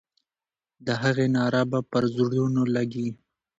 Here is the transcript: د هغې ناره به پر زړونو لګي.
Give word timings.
د 0.85 0.87
هغې 1.01 1.25
ناره 1.35 1.63
به 1.71 1.79
پر 1.91 2.03
زړونو 2.17 2.61
لګي. 2.75 3.07